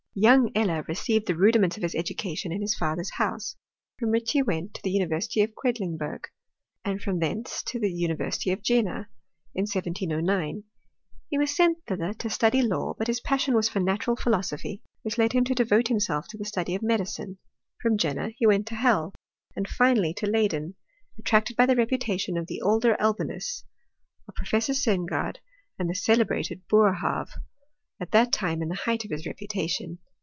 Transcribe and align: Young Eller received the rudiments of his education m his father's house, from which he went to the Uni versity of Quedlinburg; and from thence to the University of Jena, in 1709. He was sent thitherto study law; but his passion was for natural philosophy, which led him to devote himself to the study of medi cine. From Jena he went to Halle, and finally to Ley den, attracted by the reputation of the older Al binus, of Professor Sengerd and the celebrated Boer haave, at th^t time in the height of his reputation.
Young 0.13 0.51
Eller 0.55 0.83
received 0.89 1.27
the 1.27 1.37
rudiments 1.37 1.77
of 1.77 1.83
his 1.83 1.95
education 1.95 2.51
m 2.51 2.59
his 2.59 2.75
father's 2.75 3.11
house, 3.11 3.55
from 3.97 4.11
which 4.11 4.33
he 4.33 4.41
went 4.41 4.73
to 4.73 4.81
the 4.83 4.91
Uni 4.91 5.05
versity 5.05 5.41
of 5.41 5.55
Quedlinburg; 5.55 6.27
and 6.83 7.01
from 7.01 7.19
thence 7.19 7.63
to 7.63 7.79
the 7.79 7.89
University 7.89 8.51
of 8.51 8.61
Jena, 8.61 9.07
in 9.55 9.61
1709. 9.61 10.65
He 11.29 11.37
was 11.37 11.55
sent 11.55 11.85
thitherto 11.87 12.29
study 12.29 12.61
law; 12.61 12.93
but 12.97 13.07
his 13.07 13.21
passion 13.21 13.53
was 13.53 13.69
for 13.69 13.79
natural 13.79 14.17
philosophy, 14.17 14.83
which 15.01 15.17
led 15.17 15.31
him 15.31 15.45
to 15.45 15.55
devote 15.55 15.87
himself 15.87 16.27
to 16.27 16.37
the 16.37 16.43
study 16.43 16.75
of 16.75 16.83
medi 16.83 17.05
cine. 17.05 17.37
From 17.81 17.97
Jena 17.97 18.31
he 18.35 18.45
went 18.45 18.67
to 18.67 18.75
Halle, 18.75 19.13
and 19.55 19.65
finally 19.65 20.13
to 20.15 20.27
Ley 20.29 20.49
den, 20.49 20.75
attracted 21.17 21.55
by 21.55 21.65
the 21.65 21.77
reputation 21.77 22.35
of 22.35 22.47
the 22.47 22.59
older 22.61 22.97
Al 22.99 23.13
binus, 23.15 23.63
of 24.27 24.35
Professor 24.35 24.73
Sengerd 24.73 25.37
and 25.79 25.89
the 25.89 25.95
celebrated 25.95 26.63
Boer 26.67 26.95
haave, 27.01 27.29
at 28.01 28.09
th^t 28.09 28.31
time 28.31 28.63
in 28.63 28.69
the 28.69 28.73
height 28.73 29.05
of 29.05 29.11
his 29.11 29.27
reputation. 29.27 29.99